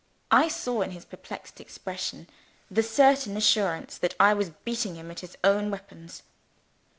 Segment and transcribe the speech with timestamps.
[0.31, 2.27] I saw in his perplexed expression,
[2.71, 6.23] the certain assurance that I was beating him at his own weapons.